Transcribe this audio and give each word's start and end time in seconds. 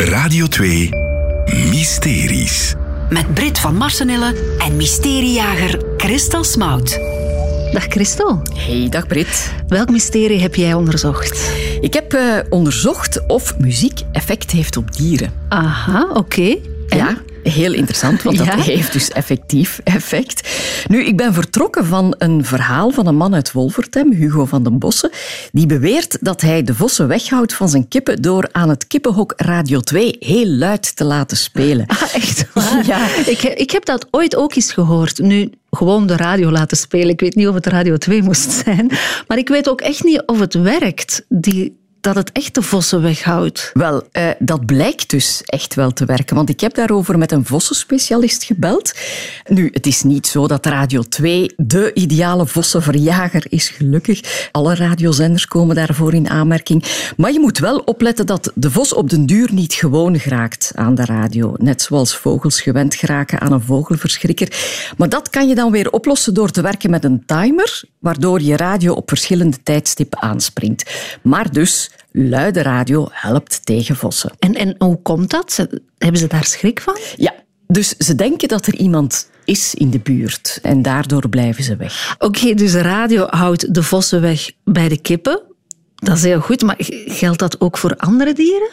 Radio 0.00 0.46
2 0.46 0.88
Mysteries. 1.70 2.74
Met 3.10 3.34
Brit 3.34 3.58
van 3.58 3.76
Marsenille 3.76 4.34
en 4.58 4.76
mysteriejager 4.76 5.80
Christel 5.96 6.44
Smout. 6.44 6.98
Dag 7.72 7.84
Christel. 7.88 8.42
Hey, 8.54 8.88
dag 8.88 9.06
Brit. 9.06 9.52
Welk 9.68 9.90
mysterie 9.90 10.40
heb 10.40 10.54
jij 10.54 10.74
onderzocht? 10.74 11.50
Ik 11.80 11.94
heb 11.94 12.14
uh, 12.14 12.38
onderzocht 12.48 13.26
of 13.26 13.58
muziek 13.58 14.00
effect 14.12 14.50
heeft 14.50 14.76
op 14.76 14.96
dieren. 14.96 15.32
Aha, 15.48 16.02
oké. 16.08 16.18
Okay. 16.18 16.62
Ja, 16.88 17.16
Heel 17.42 17.72
interessant, 17.72 18.22
want 18.22 18.38
dat 18.38 18.48
heeft 18.48 18.92
dus 18.92 19.08
effectief 19.08 19.80
effect. 19.84 20.48
Nu, 20.88 21.04
ik 21.04 21.16
ben 21.16 21.34
vertrokken 21.34 21.84
van 21.84 22.14
een 22.18 22.44
verhaal 22.44 22.90
van 22.90 23.06
een 23.06 23.16
man 23.16 23.34
uit 23.34 23.52
Wolvertem, 23.52 24.12
Hugo 24.12 24.44
van 24.44 24.62
den 24.62 24.78
Bossen, 24.78 25.10
die 25.52 25.66
beweert 25.66 26.18
dat 26.20 26.40
hij 26.40 26.62
de 26.62 26.74
vossen 26.74 27.08
weghoudt 27.08 27.54
van 27.54 27.68
zijn 27.68 27.88
kippen 27.88 28.22
door 28.22 28.48
aan 28.52 28.68
het 28.68 28.86
kippenhok 28.86 29.32
Radio 29.36 29.80
2 29.80 30.16
heel 30.18 30.46
luid 30.46 30.96
te 30.96 31.04
laten 31.04 31.36
spelen. 31.36 31.86
Ah, 31.86 32.02
echt 32.14 32.46
waar? 32.52 32.86
Ja. 32.86 33.16
Ik, 33.26 33.42
ik 33.42 33.70
heb 33.70 33.84
dat 33.84 34.06
ooit 34.10 34.36
ook 34.36 34.54
eens 34.54 34.72
gehoord. 34.72 35.18
Nu, 35.18 35.50
gewoon 35.70 36.06
de 36.06 36.16
radio 36.16 36.50
laten 36.50 36.76
spelen. 36.76 37.08
Ik 37.08 37.20
weet 37.20 37.34
niet 37.34 37.48
of 37.48 37.54
het 37.54 37.66
Radio 37.66 37.96
2 37.96 38.22
moest 38.22 38.50
zijn. 38.50 38.90
Maar 39.26 39.38
ik 39.38 39.48
weet 39.48 39.68
ook 39.68 39.80
echt 39.80 40.04
niet 40.04 40.22
of 40.26 40.38
het 40.38 40.54
werkt, 40.54 41.24
die 41.28 41.79
dat 42.00 42.14
het 42.14 42.32
echt 42.32 42.54
de 42.54 42.62
vossen 42.62 43.02
weghoudt? 43.02 43.70
Wel, 43.72 44.02
uh, 44.12 44.30
dat 44.38 44.66
blijkt 44.66 45.10
dus 45.10 45.42
echt 45.44 45.74
wel 45.74 45.90
te 45.92 46.04
werken. 46.04 46.36
Want 46.36 46.48
ik 46.48 46.60
heb 46.60 46.74
daarover 46.74 47.18
met 47.18 47.32
een 47.32 47.44
vossenspecialist 47.44 48.44
gebeld. 48.44 48.92
Nu, 49.48 49.70
het 49.72 49.86
is 49.86 50.02
niet 50.02 50.26
zo 50.26 50.46
dat 50.46 50.66
Radio 50.66 51.02
2 51.02 51.52
de 51.56 51.94
ideale 51.94 52.46
vossenverjager 52.46 53.46
is, 53.48 53.68
gelukkig. 53.68 54.48
Alle 54.52 54.74
radiozenders 54.74 55.46
komen 55.46 55.76
daarvoor 55.76 56.14
in 56.14 56.28
aanmerking. 56.28 56.84
Maar 57.16 57.32
je 57.32 57.40
moet 57.40 57.58
wel 57.58 57.78
opletten 57.78 58.26
dat 58.26 58.52
de 58.54 58.70
vos 58.70 58.94
op 58.94 59.10
den 59.10 59.26
duur 59.26 59.48
niet 59.52 59.72
gewoon 59.72 60.18
geraakt 60.18 60.72
aan 60.74 60.94
de 60.94 61.04
radio. 61.04 61.54
Net 61.56 61.82
zoals 61.82 62.16
vogels 62.16 62.60
gewend 62.60 62.94
geraken 62.94 63.40
aan 63.40 63.52
een 63.52 63.62
vogelverschrikker. 63.62 64.48
Maar 64.96 65.08
dat 65.08 65.30
kan 65.30 65.48
je 65.48 65.54
dan 65.54 65.70
weer 65.70 65.90
oplossen 65.90 66.34
door 66.34 66.50
te 66.50 66.62
werken 66.62 66.90
met 66.90 67.04
een 67.04 67.22
timer, 67.26 67.82
waardoor 67.98 68.40
je 68.40 68.56
radio 68.56 68.92
op 68.92 69.08
verschillende 69.08 69.62
tijdstippen 69.62 70.22
aanspringt. 70.22 70.90
Maar 71.22 71.52
dus 71.52 71.89
luide 72.12 72.62
radio 72.62 73.08
helpt 73.10 73.66
tegen 73.66 73.96
vossen. 73.96 74.32
En, 74.38 74.54
en 74.54 74.74
hoe 74.78 75.02
komt 75.02 75.30
dat? 75.30 75.66
Hebben 75.98 76.20
ze 76.20 76.26
daar 76.26 76.44
schrik 76.44 76.80
van? 76.80 76.96
Ja, 77.16 77.32
dus 77.66 77.96
ze 77.96 78.14
denken 78.14 78.48
dat 78.48 78.66
er 78.66 78.74
iemand 78.74 79.30
is 79.44 79.74
in 79.74 79.90
de 79.90 79.98
buurt 79.98 80.58
en 80.62 80.82
daardoor 80.82 81.28
blijven 81.28 81.64
ze 81.64 81.76
weg. 81.76 82.16
Oké, 82.18 82.54
dus 82.54 82.72
de 82.72 82.82
radio 82.82 83.26
houdt 83.26 83.74
de 83.74 83.82
vossen 83.82 84.20
weg 84.20 84.50
bij 84.64 84.88
de 84.88 85.00
kippen. 85.00 85.42
Dat 85.94 86.16
is 86.16 86.22
heel 86.22 86.40
goed, 86.40 86.62
maar 86.62 86.76
geldt 87.06 87.38
dat 87.38 87.60
ook 87.60 87.78
voor 87.78 87.96
andere 87.96 88.32
dieren? 88.32 88.68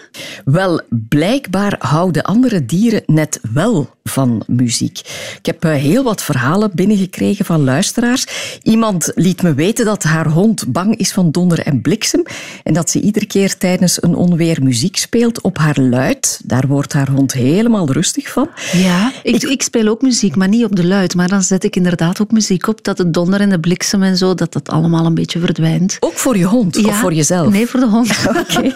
Wel, 0.46 0.82
blijkbaar 0.90 1.76
houden 1.80 2.24
andere 2.24 2.66
dieren 2.66 3.04
net 3.06 3.40
wel 3.54 3.90
van 4.08 4.44
muziek. 4.48 5.00
Ik 5.38 5.46
heb 5.46 5.64
eh, 5.64 5.72
heel 5.72 6.04
wat 6.04 6.24
verhalen 6.24 6.72
binnengekregen 6.74 7.46
van 7.46 7.64
luisteraars. 7.64 8.26
Iemand 8.64 9.12
liet 9.16 9.42
me 9.42 9.54
weten 9.54 9.86
dat 9.86 10.04
haar 10.04 10.28
hond 10.28 10.72
bang 10.72 10.98
is 10.98 11.12
van 11.12 11.32
donder 11.32 11.60
en 11.60 11.82
bliksem 11.82 12.24
en 12.64 12.74
dat 12.74 12.90
ze 12.90 13.00
iedere 13.00 13.26
keer 13.26 13.58
tijdens 13.58 14.04
een 14.04 14.16
onweer 14.16 14.64
muziek 14.64 14.98
speelt 14.98 15.42
op 15.42 15.58
haar 15.58 15.80
luid. 15.80 16.42
Daar 16.44 16.68
wordt 16.68 16.94
haar 16.94 17.10
hond 17.10 17.34
helemaal 17.34 17.92
rustig 17.92 18.30
van. 18.30 18.50
Ja, 18.72 19.12
ik, 19.24 19.44
ik, 19.44 19.62
speel 19.62 19.88
ook 19.88 20.02
muziek, 20.02 20.36
maar 20.36 20.48
niet 20.48 20.64
op 20.64 20.76
de 20.76 20.86
luid. 20.86 21.16
Maar 21.16 21.28
dan 21.28 21.44
zet 21.44 21.64
ik 21.64 21.76
inderdaad 21.76 22.22
ook 22.22 22.32
muziek 22.32 22.68
op 22.68 22.84
dat 22.84 22.98
het 22.98 23.14
donder 23.14 23.42
en 23.42 23.50
de 23.50 23.60
bliksem 23.60 24.04
en 24.04 24.18
zo, 24.18 24.34
dat 24.34 24.54
dat 24.54 24.70
allemaal 24.70 25.06
een 25.06 25.14
beetje 25.14 25.40
verdwijnt. 25.40 25.98
Ook 26.00 26.18
voor 26.18 26.38
je 26.38 26.46
hond 26.46 26.86
of 26.86 27.00
voor 27.00 27.14
jezelf? 27.14 27.52
Nee, 27.52 27.68
voor 27.68 27.80
de 27.80 27.88
hond. 27.88 28.18
Oké. 28.28 28.74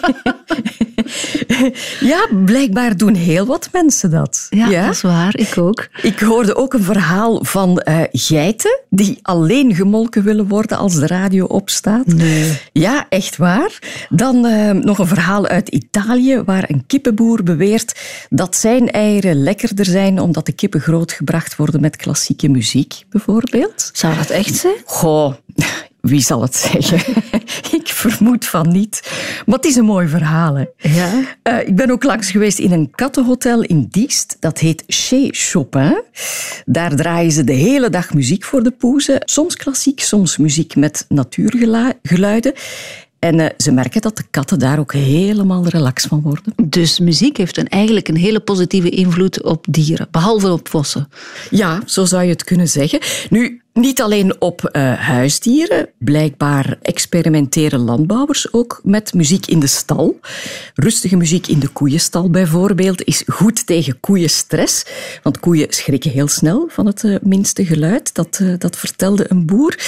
ja, 2.12 2.28
blijkbaar 2.44 2.96
doen 2.96 3.14
heel 3.14 3.46
wat 3.46 3.68
mensen 3.72 4.10
dat. 4.10 4.46
Ja, 4.50 4.68
ja, 4.68 4.84
dat 4.84 4.94
is 4.94 5.00
waar. 5.00 5.21
Ik 5.30 5.58
ook. 5.58 5.88
Ik 6.02 6.18
hoorde 6.20 6.56
ook 6.56 6.74
een 6.74 6.82
verhaal 6.82 7.44
van 7.44 7.82
uh, 7.88 8.00
geiten 8.10 8.80
die 8.90 9.18
alleen 9.22 9.74
gemolken 9.74 10.22
willen 10.22 10.48
worden 10.48 10.78
als 10.78 10.94
de 10.94 11.06
radio 11.06 11.44
opstaat. 11.44 12.06
Nee. 12.06 12.58
Ja, 12.72 13.06
echt 13.08 13.36
waar. 13.36 13.78
Dan 14.08 14.46
uh, 14.46 14.70
nog 14.70 14.98
een 14.98 15.06
verhaal 15.06 15.46
uit 15.46 15.68
Italië 15.68 16.42
waar 16.44 16.64
een 16.70 16.86
kippenboer 16.86 17.42
beweert 17.42 18.00
dat 18.30 18.56
zijn 18.56 18.90
eieren 18.90 19.42
lekkerder 19.42 19.84
zijn 19.84 20.20
omdat 20.20 20.46
de 20.46 20.52
kippen 20.52 20.80
grootgebracht 20.80 21.56
worden 21.56 21.80
met 21.80 21.96
klassieke 21.96 22.48
muziek, 22.48 23.04
bijvoorbeeld. 23.10 23.90
Zou 23.92 24.14
dat 24.16 24.30
echt 24.30 24.54
zijn? 24.54 24.76
Goh, 24.84 25.34
wie 26.00 26.20
zal 26.20 26.42
het 26.42 26.56
zeggen? 26.56 27.14
ik 27.78 27.88
vermoed 27.88 28.46
van 28.46 28.72
niet. 28.72 29.10
Maar 29.46 29.56
het 29.56 29.64
is 29.64 29.76
een 29.76 29.84
mooi 29.84 30.08
verhaal. 30.08 30.54
Hè? 30.54 30.64
Ja. 30.76 31.12
Uh, 31.48 31.68
ik 31.68 31.76
ben 31.76 31.90
ook 31.90 32.04
langs 32.04 32.30
geweest 32.30 32.58
in 32.58 32.72
een 32.72 32.90
kattenhotel 32.90 33.62
in 33.62 33.86
Diest. 33.90 34.36
Dat 34.40 34.58
heet 34.58 34.84
Chez 34.86 35.28
Chopin. 35.50 36.02
Daar 36.64 36.96
draaien 36.96 37.32
ze 37.32 37.44
de 37.44 37.52
hele 37.52 37.90
dag 37.90 38.14
muziek 38.14 38.44
voor 38.44 38.62
de 38.62 38.70
poezen. 38.70 39.18
Soms 39.24 39.56
klassiek, 39.56 40.00
soms 40.00 40.36
muziek 40.36 40.76
met 40.76 41.04
natuurgeluiden. 41.08 42.52
En 43.22 43.38
uh, 43.38 43.46
ze 43.56 43.72
merken 43.72 44.00
dat 44.00 44.16
de 44.16 44.24
katten 44.30 44.58
daar 44.58 44.78
ook 44.78 44.92
helemaal 44.92 45.68
relax 45.68 46.04
van 46.04 46.20
worden. 46.22 46.54
Dus 46.64 46.98
muziek 46.98 47.36
heeft 47.36 47.56
een, 47.56 47.68
eigenlijk 47.68 48.08
een 48.08 48.16
hele 48.16 48.40
positieve 48.40 48.88
invloed 48.88 49.42
op 49.42 49.66
dieren, 49.68 50.08
behalve 50.10 50.52
op 50.52 50.68
vossen. 50.68 51.08
Ja, 51.50 51.80
zo 51.86 52.04
zou 52.04 52.22
je 52.22 52.30
het 52.30 52.44
kunnen 52.44 52.68
zeggen. 52.68 53.00
Nu, 53.30 53.61
niet 53.72 54.02
alleen 54.02 54.40
op 54.40 54.70
uh, 54.72 54.92
huisdieren. 54.94 55.88
Blijkbaar 55.98 56.78
experimenteren 56.82 57.80
landbouwers 57.80 58.52
ook 58.52 58.80
met 58.84 59.14
muziek 59.14 59.46
in 59.46 59.60
de 59.60 59.66
stal. 59.66 60.20
Rustige 60.74 61.16
muziek 61.16 61.46
in 61.46 61.58
de 61.58 61.68
koeienstal 61.68 62.30
bijvoorbeeld 62.30 63.04
is 63.04 63.22
goed 63.26 63.66
tegen 63.66 64.00
koeienstress. 64.00 64.86
Want 65.22 65.40
koeien 65.40 65.72
schrikken 65.72 66.10
heel 66.10 66.28
snel 66.28 66.68
van 66.68 66.86
het 66.86 67.02
uh, 67.02 67.16
minste 67.22 67.64
geluid. 67.64 68.14
Dat, 68.14 68.38
uh, 68.42 68.54
dat 68.58 68.76
vertelde 68.76 69.24
een 69.28 69.46
boer. 69.46 69.78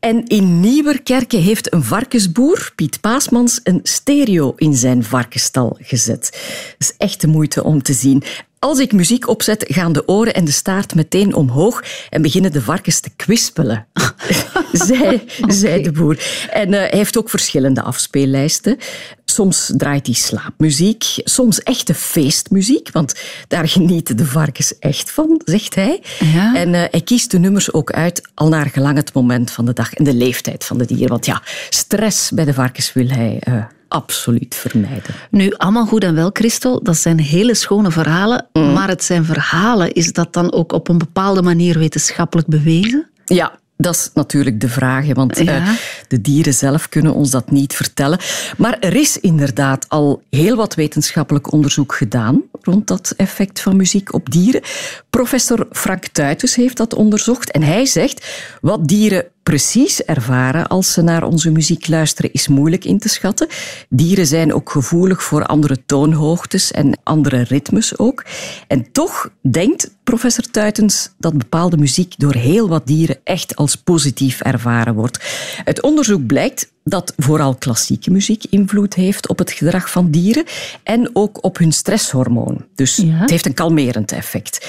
En 0.00 0.26
in 0.26 0.60
Nieuwerkerken 0.60 1.40
heeft 1.40 1.72
een 1.72 1.84
varkensboer, 1.84 2.72
Piet 2.74 3.00
Paasmans, 3.00 3.60
een 3.62 3.80
stereo 3.82 4.52
in 4.56 4.74
zijn 4.74 5.04
varkenstal 5.04 5.76
gezet. 5.80 6.30
Dat 6.78 6.88
is 6.88 6.94
echt 6.98 7.20
de 7.20 7.26
moeite 7.26 7.64
om 7.64 7.82
te 7.82 7.92
zien. 7.92 8.22
Als 8.60 8.78
ik 8.78 8.92
muziek 8.92 9.28
opzet, 9.28 9.64
gaan 9.68 9.92
de 9.92 10.08
oren 10.08 10.34
en 10.34 10.44
de 10.44 10.50
staart 10.50 10.94
meteen 10.94 11.34
omhoog 11.34 11.82
en 12.10 12.22
beginnen 12.22 12.52
de 12.52 12.62
varkens 12.62 13.00
te 13.00 13.10
kwispelen, 13.16 13.86
zei, 14.72 15.00
okay. 15.40 15.54
zei 15.54 15.82
de 15.82 15.92
boer. 15.92 16.46
En 16.50 16.68
uh, 16.68 16.78
hij 16.78 16.90
heeft 16.90 17.18
ook 17.18 17.30
verschillende 17.30 17.82
afspeellijsten. 17.82 18.76
Soms 19.24 19.72
draait 19.76 20.06
hij 20.06 20.14
slaapmuziek, 20.14 21.04
soms 21.16 21.62
echte 21.62 21.94
feestmuziek, 21.94 22.90
want 22.92 23.14
daar 23.48 23.68
genieten 23.68 24.16
de 24.16 24.26
varkens 24.26 24.78
echt 24.78 25.10
van, 25.10 25.40
zegt 25.44 25.74
hij. 25.74 26.02
Ja. 26.18 26.54
En 26.56 26.68
uh, 26.68 26.84
hij 26.90 27.00
kiest 27.00 27.30
de 27.30 27.38
nummers 27.38 27.72
ook 27.72 27.92
uit 27.92 28.28
al 28.34 28.48
naar 28.48 28.66
gelang 28.66 28.96
het 28.96 29.12
moment 29.12 29.50
van 29.50 29.64
de 29.64 29.72
dag 29.72 29.94
en 29.94 30.04
de 30.04 30.14
leeftijd 30.14 30.64
van 30.64 30.78
de 30.78 30.86
dier. 30.86 31.08
Want 31.08 31.26
ja, 31.26 31.42
stress 31.68 32.30
bij 32.30 32.44
de 32.44 32.54
varkens 32.54 32.92
wil 32.92 33.08
hij 33.08 33.42
uh, 33.48 33.64
absoluut 33.90 34.54
vermijden. 34.54 35.14
Nu, 35.30 35.52
allemaal 35.56 35.86
goed 35.86 36.04
en 36.04 36.14
wel, 36.14 36.30
Christel. 36.32 36.82
Dat 36.82 36.96
zijn 36.96 37.20
hele 37.20 37.54
schone 37.54 37.90
verhalen. 37.90 38.46
Mm. 38.52 38.72
Maar 38.72 38.88
het 38.88 39.04
zijn 39.04 39.24
verhalen. 39.24 39.92
Is 39.92 40.12
dat 40.12 40.32
dan 40.32 40.52
ook 40.52 40.72
op 40.72 40.88
een 40.88 40.98
bepaalde 40.98 41.42
manier 41.42 41.78
wetenschappelijk 41.78 42.48
bewezen? 42.48 43.08
Ja, 43.24 43.58
dat 43.80 43.94
is 43.94 44.10
natuurlijk 44.14 44.60
de 44.60 44.68
vraag, 44.68 45.14
want 45.14 45.38
ja. 45.38 45.60
uh, 45.60 45.70
de 46.08 46.20
dieren 46.20 46.54
zelf 46.54 46.88
kunnen 46.88 47.14
ons 47.14 47.30
dat 47.30 47.50
niet 47.50 47.74
vertellen. 47.74 48.18
Maar 48.56 48.78
er 48.78 48.94
is 48.94 49.20
inderdaad 49.20 49.88
al 49.88 50.22
heel 50.30 50.56
wat 50.56 50.74
wetenschappelijk 50.74 51.52
onderzoek 51.52 51.94
gedaan 51.94 52.42
rond 52.62 52.86
dat 52.86 53.14
effect 53.16 53.60
van 53.60 53.76
muziek 53.76 54.14
op 54.14 54.30
dieren. 54.30 54.62
Professor 55.10 55.66
Frank 55.70 56.06
Tuitens 56.06 56.54
heeft 56.54 56.76
dat 56.76 56.94
onderzocht 56.94 57.50
en 57.50 57.62
hij 57.62 57.86
zegt 57.86 58.26
wat 58.60 58.88
dieren 58.88 59.24
precies 59.42 60.02
ervaren 60.02 60.66
als 60.66 60.92
ze 60.92 61.02
naar 61.02 61.22
onze 61.22 61.50
muziek 61.50 61.88
luisteren 61.88 62.32
is 62.32 62.48
moeilijk 62.48 62.84
in 62.84 62.98
te 62.98 63.08
schatten. 63.08 63.48
Dieren 63.88 64.26
zijn 64.26 64.54
ook 64.54 64.70
gevoelig 64.70 65.22
voor 65.22 65.44
andere 65.44 65.84
toonhoogtes 65.86 66.70
en 66.70 66.98
andere 67.02 67.42
ritmes 67.42 67.98
ook. 67.98 68.24
En 68.66 68.92
toch 68.92 69.30
denkt 69.42 69.90
professor 70.04 70.44
Tuitens 70.50 71.10
dat 71.18 71.38
bepaalde 71.38 71.76
muziek 71.76 72.14
door 72.16 72.34
heel 72.34 72.68
wat 72.68 72.86
dieren 72.86 73.18
echt 73.24 73.56
als 73.56 73.76
positief 73.76 74.40
ervaren 74.40 74.94
wordt. 74.94 75.18
Het 75.64 75.82
onderzoek 75.82 76.26
blijkt 76.26 76.72
dat 76.84 77.12
vooral 77.16 77.54
klassieke 77.54 78.10
muziek 78.10 78.44
invloed 78.44 78.94
heeft 78.94 79.28
op 79.28 79.38
het 79.38 79.50
gedrag 79.50 79.90
van 79.90 80.10
dieren 80.10 80.44
en 80.82 81.10
ook 81.12 81.44
op 81.44 81.58
hun 81.58 81.72
stresshormoon. 81.72 82.66
Dus 82.74 82.96
ja. 82.96 83.12
het 83.12 83.30
heeft 83.30 83.46
een 83.46 83.54
kalmerend 83.54 84.12
effect. 84.12 84.66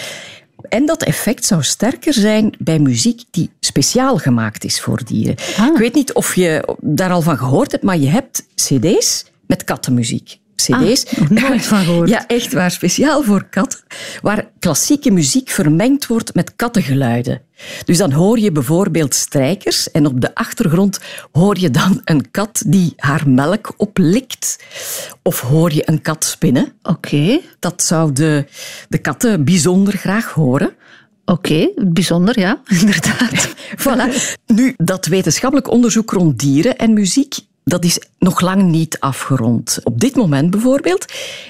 En 0.70 0.86
dat 0.86 1.04
effect 1.04 1.46
zou 1.46 1.64
sterker 1.64 2.14
zijn 2.14 2.54
bij 2.60 2.80
muziek 2.80 3.22
die 3.32 3.50
speciaal 3.60 4.18
gemaakt 4.18 4.64
is 4.64 4.82
voor 4.82 5.02
dieren. 5.06 5.36
Ah. 5.58 5.68
Ik 5.68 5.78
weet 5.78 5.94
niet 5.94 6.14
of 6.14 6.36
je 6.36 6.76
daar 6.80 7.12
al 7.12 7.22
van 7.22 7.38
gehoord 7.38 7.72
hebt, 7.72 7.84
maar 7.84 7.98
je 7.98 8.08
hebt 8.08 8.48
cd's 8.56 9.26
met 9.46 9.64
kattenmuziek. 9.64 10.40
Cd's. 10.64 11.06
Ah, 11.20 11.30
nooit 11.30 11.66
van 11.66 11.84
gehoord. 11.84 12.10
Ja, 12.10 12.28
echt 12.28 12.54
waar. 12.54 12.72
Speciaal 12.72 13.24
voor 13.24 13.48
katten. 13.50 13.80
Waar 14.22 14.50
klassieke 14.60 15.12
muziek 15.12 15.50
vermengd 15.50 16.08
wordt 16.08 16.34
met 16.34 16.56
kattengeluiden. 16.56 17.42
Dus 17.86 17.98
dan 17.98 18.12
hoor 18.12 18.40
je 18.40 18.52
bijvoorbeeld 18.52 19.16
strijkers 19.16 19.92
en 19.92 20.06
op 20.06 20.22
de 20.22 20.36
achtergrond 20.36 21.00
hoor 21.32 21.60
je 21.60 21.70
dan 21.70 22.02
een 22.04 22.32
kat 22.32 22.64
die 22.68 22.94
haar 22.96 23.30
melk 23.30 23.74
oplikt. 23.78 24.64
Of 25.24 25.42
hoor 25.42 25.74
je 25.74 25.82
een 25.86 26.02
kat 26.02 26.26
spinnen. 26.26 26.74
Oké. 26.84 27.40
Dat 27.60 27.84
zouden 27.84 28.48
de 28.90 28.98
katten 28.98 29.44
bijzonder 29.46 29.98
graag 29.98 30.32
horen. 30.32 30.76
Oké, 31.26 31.70
bijzonder, 31.76 32.40
ja, 32.40 32.62
inderdaad. 32.80 33.50
Voilà. 33.84 34.36
Nu, 34.46 34.74
dat 34.78 35.06
wetenschappelijk 35.06 35.70
onderzoek 35.70 36.12
rond 36.12 36.40
dieren 36.40 36.78
en 36.78 36.94
muziek 36.94 37.36
dat 37.64 37.84
is 37.84 38.00
nog 38.20 38.42
lang 38.42 38.64
niet 38.64 39.00
afgerond. 39.00 39.80
Op 39.84 40.00
dit 40.00 40.16
moment 40.16 40.50
bijvoorbeeld 40.50 41.06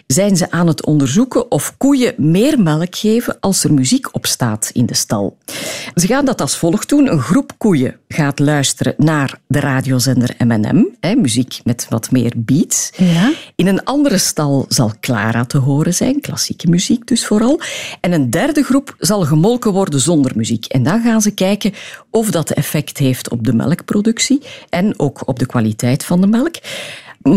zijn 0.07 0.37
ze 0.37 0.51
aan 0.51 0.67
het 0.67 0.85
onderzoeken 0.85 1.51
of 1.51 1.77
koeien 1.77 2.13
meer 2.17 2.59
melk 2.59 2.95
geven 2.95 3.37
als 3.39 3.63
er 3.63 3.73
muziek 3.73 4.15
op 4.15 4.25
staat 4.25 4.69
in 4.73 4.85
de 4.85 4.95
stal. 4.95 5.37
Ze 5.95 6.07
gaan 6.07 6.25
dat 6.25 6.41
als 6.41 6.57
volgt 6.57 6.89
doen. 6.89 7.11
Een 7.11 7.19
groep 7.19 7.51
koeien 7.57 7.95
gaat 8.07 8.39
luisteren 8.39 8.93
naar 8.97 9.39
de 9.47 9.59
radiozender 9.59 10.35
M&M, 10.37 10.85
muziek 11.21 11.59
met 11.63 11.85
wat 11.89 12.11
meer 12.11 12.33
beats. 12.35 12.89
Ja. 12.97 13.33
In 13.55 13.67
een 13.67 13.83
andere 13.83 14.17
stal 14.17 14.65
zal 14.67 14.91
Clara 14.99 15.45
te 15.45 15.57
horen 15.57 15.93
zijn, 15.93 16.21
klassieke 16.21 16.69
muziek 16.69 17.07
dus 17.07 17.25
vooral. 17.25 17.61
En 18.01 18.11
een 18.11 18.29
derde 18.29 18.63
groep 18.63 18.95
zal 18.99 19.21
gemolken 19.21 19.71
worden 19.71 19.99
zonder 19.99 20.31
muziek. 20.35 20.65
En 20.65 20.83
dan 20.83 21.01
gaan 21.01 21.21
ze 21.21 21.31
kijken 21.31 21.73
of 22.09 22.31
dat 22.31 22.51
effect 22.51 22.97
heeft 22.97 23.29
op 23.29 23.45
de 23.45 23.53
melkproductie 23.53 24.41
en 24.69 24.99
ook 24.99 25.27
op 25.27 25.39
de 25.39 25.45
kwaliteit 26.01 26.05
van 26.05 26.21
de 26.21 26.27
melk. 26.27 26.55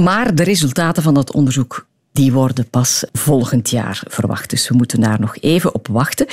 Maar 0.06 0.34
de 0.34 0.43
resultaten 0.43 1.02
van 1.02 1.14
dat 1.14 1.32
onderzoek 1.32 1.87
die 2.12 2.32
worden 2.32 2.69
pas 2.70 3.05
volgend 3.12 3.70
jaar 3.70 4.02
verwacht. 4.08 4.50
Dus 4.50 4.69
we 4.69 4.75
moeten 4.75 5.00
daar 5.00 5.20
nog 5.20 5.37
even 5.40 5.75
op 5.75 5.88
wachten. 5.88 6.26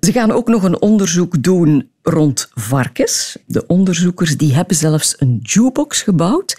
Ze 0.00 0.12
gaan 0.12 0.30
ook 0.30 0.48
nog 0.48 0.62
een 0.62 0.80
onderzoek 0.80 1.42
doen 1.42 1.90
rond 2.02 2.50
varkens. 2.54 3.36
De 3.46 3.66
onderzoekers 3.66 4.36
die 4.36 4.54
hebben 4.54 4.76
zelfs 4.76 5.14
een 5.18 5.38
jukebox 5.42 6.02
gebouwd 6.02 6.56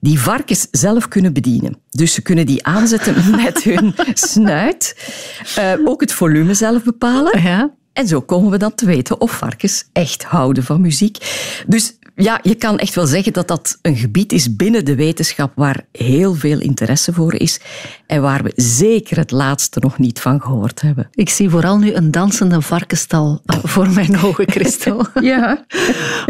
die 0.00 0.20
varkens 0.20 0.68
zelf 0.70 1.08
kunnen 1.08 1.32
bedienen. 1.32 1.76
Dus 1.90 2.14
ze 2.14 2.22
kunnen 2.22 2.46
die 2.46 2.64
aanzetten 2.64 3.14
met 3.44 3.62
hun 3.62 3.94
snuit. 4.14 4.96
Uh, 5.58 5.72
ook 5.84 6.00
het 6.00 6.12
volume 6.12 6.54
zelf 6.54 6.82
bepalen. 6.82 7.42
Ja. 7.42 7.70
En 7.92 8.08
zo 8.08 8.20
komen 8.20 8.50
we 8.50 8.56
dan 8.56 8.74
te 8.74 8.86
weten 8.86 9.20
of 9.20 9.30
varkens 9.30 9.84
echt 9.92 10.24
houden 10.24 10.64
van 10.64 10.80
muziek. 10.80 11.16
Dus 11.66 11.96
ja, 12.14 12.40
je 12.42 12.54
kan 12.54 12.78
echt 12.78 12.94
wel 12.94 13.06
zeggen 13.06 13.32
dat 13.32 13.48
dat 13.48 13.78
een 13.82 13.96
gebied 13.96 14.32
is 14.32 14.56
binnen 14.56 14.84
de 14.84 14.94
wetenschap 14.94 15.52
waar 15.54 15.84
heel 15.92 16.34
veel 16.34 16.60
interesse 16.60 17.12
voor 17.12 17.34
is 17.34 17.60
en 18.06 18.22
waar 18.22 18.42
we 18.42 18.52
zeker 18.56 19.16
het 19.16 19.30
laatste 19.30 19.80
nog 19.80 19.98
niet 19.98 20.20
van 20.20 20.40
gehoord 20.40 20.80
hebben. 20.80 21.08
Ik 21.14 21.28
zie 21.28 21.50
vooral 21.50 21.78
nu 21.78 21.92
een 21.92 22.10
dansende 22.10 22.60
varkenstal 22.60 23.40
voor 23.62 23.90
mijn 23.90 24.18
ogen, 24.18 24.50
Christel. 24.50 25.06
ja. 25.20 25.64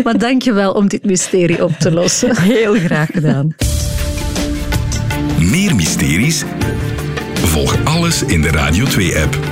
Maar 0.05 0.19
dank 0.19 0.43
je 0.43 0.53
wel 0.53 0.73
om 0.73 0.89
dit 0.89 1.05
mysterie 1.05 1.65
op 1.65 1.73
te 1.79 1.93
lossen. 1.93 2.37
Heel 2.37 2.75
graag 2.75 3.09
gedaan. 3.13 3.55
Meer 5.39 5.75
mysteries? 5.75 6.45
Volg 7.35 7.85
alles 7.85 8.23
in 8.23 8.41
de 8.41 8.51
Radio 8.51 8.85
2-app. 8.87 9.52